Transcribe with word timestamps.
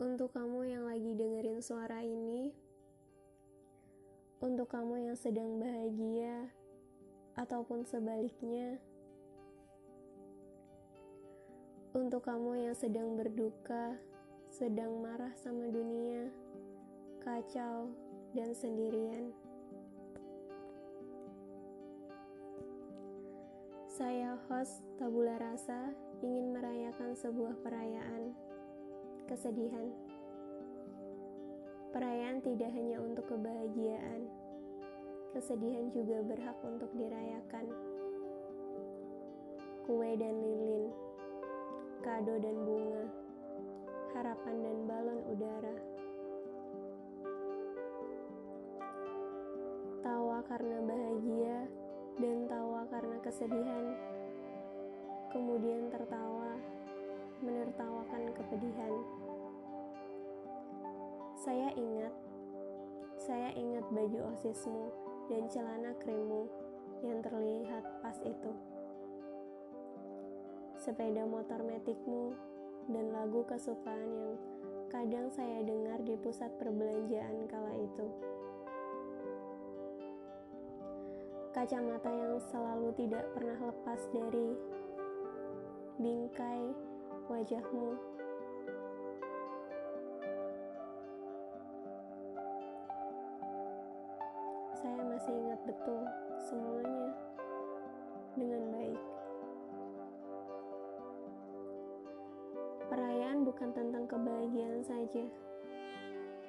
Untuk 0.00 0.32
kamu 0.32 0.64
yang 0.64 0.88
lagi 0.88 1.12
dengerin 1.12 1.60
suara 1.60 2.00
ini, 2.00 2.48
untuk 4.40 4.72
kamu 4.72 5.12
yang 5.12 5.12
sedang 5.12 5.60
bahagia 5.60 6.48
ataupun 7.36 7.84
sebaliknya, 7.84 8.80
untuk 11.92 12.24
kamu 12.24 12.64
yang 12.64 12.72
sedang 12.72 13.12
berduka, 13.12 13.92
sedang 14.48 15.04
marah 15.04 15.36
sama 15.36 15.68
dunia, 15.68 16.32
kacau, 17.20 17.92
dan 18.32 18.56
sendirian. 18.56 19.36
Saya 23.84 24.40
host 24.48 24.80
Tabula 24.96 25.36
Rasa 25.36 25.92
ingin 26.24 26.56
merayakan 26.56 27.12
sebuah 27.12 27.52
perayaan 27.60 28.49
kesedihan. 29.30 29.86
Perayaan 31.94 32.42
tidak 32.42 32.74
hanya 32.74 32.98
untuk 32.98 33.30
kebahagiaan, 33.30 34.26
kesedihan 35.30 35.86
juga 35.94 36.18
berhak 36.26 36.58
untuk 36.66 36.90
dirayakan. 36.98 37.66
Kue 39.86 40.10
dan 40.18 40.34
lilin, 40.34 40.90
kado 42.02 42.42
dan 42.42 42.56
bunga, 42.66 43.04
harapan 44.18 44.56
dan 44.66 44.78
balon 44.90 45.20
udara. 45.30 45.76
Tawa 50.02 50.38
karena 50.46 50.78
bahagia 50.82 51.58
dan 52.18 52.36
tawa 52.50 52.82
karena 52.90 53.16
kesedihan, 53.22 53.84
kemudian 55.30 55.86
tertawa, 55.92 56.39
menertawakan 57.40 58.32
kepedihan. 58.36 58.94
Saya 61.40 61.72
ingat, 61.72 62.12
saya 63.16 63.50
ingat 63.56 63.84
baju 63.88 64.36
osismu 64.36 64.92
dan 65.32 65.48
celana 65.48 65.96
krimmu 66.04 66.44
yang 67.00 67.24
terlihat 67.24 67.84
pas 68.04 68.16
itu. 68.24 68.52
Sepeda 70.76 71.24
motor 71.24 71.64
metikmu 71.64 72.36
dan 72.92 73.12
lagu 73.12 73.44
kesukaan 73.48 74.10
yang 74.10 74.34
kadang 74.90 75.28
saya 75.32 75.62
dengar 75.64 76.00
di 76.02 76.18
pusat 76.18 76.50
perbelanjaan 76.60 77.46
kala 77.48 77.72
itu. 77.78 78.06
Kacamata 81.50 82.10
yang 82.10 82.36
selalu 82.52 82.94
tidak 82.94 83.26
pernah 83.34 83.58
lepas 83.58 84.00
dari 84.14 84.48
bingkai 86.00 86.89
wajahmu. 87.30 87.94
Saya 94.74 95.00
masih 95.06 95.30
ingat 95.38 95.60
betul 95.62 96.02
semuanya 96.42 97.14
dengan 98.34 98.62
baik. 98.74 99.02
Perayaan 102.90 103.46
bukan 103.46 103.70
tentang 103.70 104.04
kebahagiaan 104.10 104.82
saja. 104.82 105.22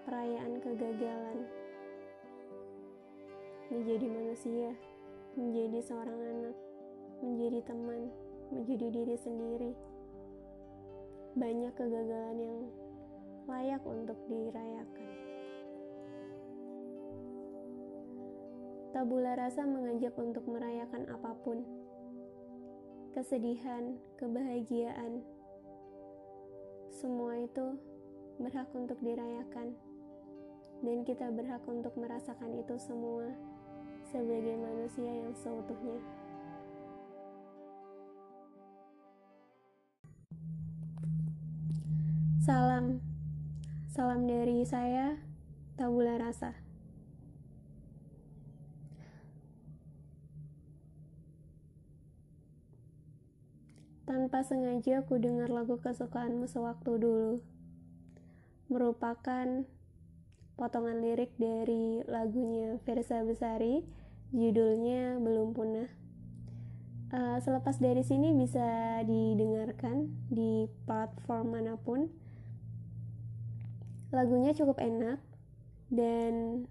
Perayaan 0.09 0.57
kegagalan. 0.57 1.45
Menjadi 3.69 4.07
manusia, 4.09 4.73
menjadi 5.37 5.79
seorang 5.85 6.17
anak, 6.17 6.57
menjadi 7.21 7.59
teman, 7.69 8.09
menjadi 8.49 8.87
diri 8.89 9.15
sendiri. 9.15 9.90
Banyak 11.41 11.73
kegagalan 11.73 12.37
yang 12.37 12.59
layak 13.49 13.81
untuk 13.81 14.13
dirayakan. 14.29 15.09
Tabula 18.93 19.33
rasa 19.33 19.65
mengajak 19.65 20.13
untuk 20.21 20.45
merayakan 20.45 21.09
apa 21.09 21.33
pun. 21.41 21.65
Kesedihan, 23.17 23.97
kebahagiaan, 24.21 25.25
semua 26.93 27.33
itu 27.41 27.73
berhak 28.37 28.69
untuk 28.77 29.01
dirayakan. 29.01 29.73
Dan 30.85 31.01
kita 31.01 31.33
berhak 31.33 31.65
untuk 31.65 31.97
merasakan 31.97 32.53
itu 32.61 32.77
semua 32.77 33.33
sebagai 34.13 34.61
manusia 34.61 35.09
yang 35.09 35.33
seutuhnya. 35.33 35.97
Salam, 42.41 42.97
salam 43.93 44.25
dari 44.25 44.65
saya, 44.65 45.13
Tabula 45.77 46.17
Rasa. 46.17 46.57
Tanpa 54.09 54.41
sengaja 54.41 55.05
ku 55.05 55.21
dengar 55.21 55.53
lagu 55.53 55.77
kesukaanmu 55.85 56.49
sewaktu 56.49 56.97
dulu. 56.97 57.45
Merupakan 58.73 59.61
potongan 60.57 60.97
lirik 60.97 61.37
dari 61.37 62.01
lagunya 62.09 62.81
Versa 62.81 63.21
Besari, 63.21 63.85
judulnya 64.33 65.21
Belum 65.21 65.53
Punah. 65.53 65.93
Uh, 67.13 67.37
selepas 67.37 67.77
dari 67.77 68.01
sini 68.01 68.33
bisa 68.33 68.97
didengarkan 69.05 70.09
di 70.33 70.65
platform 70.89 71.53
mana 71.53 71.77
pun. 71.77 72.09
Lagunya 74.11 74.51
cukup 74.51 74.75
enak 74.83 75.23
dan 75.87 76.67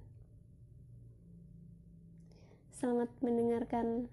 selamat 2.76 3.08
mendengarkan 3.24 4.12